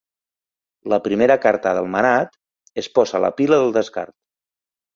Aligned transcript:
La 0.93 0.97
primera 1.07 1.35
carta 1.43 1.75
del 1.79 1.91
manat 1.97 2.35
es 2.85 2.91
posa 2.99 3.17
a 3.21 3.25
la 3.27 3.33
pila 3.43 3.63
del 3.65 3.73
descart. 3.79 4.15